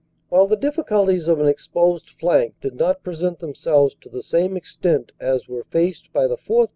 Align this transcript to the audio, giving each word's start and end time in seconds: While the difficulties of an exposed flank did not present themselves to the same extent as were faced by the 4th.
While 0.29 0.47
the 0.47 0.55
difficulties 0.57 1.27
of 1.27 1.39
an 1.39 1.47
exposed 1.47 2.09
flank 2.09 2.55
did 2.59 2.73
not 2.73 3.03
present 3.03 3.37
themselves 3.37 3.93
to 4.01 4.09
the 4.09 4.23
same 4.23 4.57
extent 4.57 5.11
as 5.19 5.47
were 5.47 5.65
faced 5.69 6.11
by 6.11 6.25
the 6.25 6.37
4th. 6.37 6.69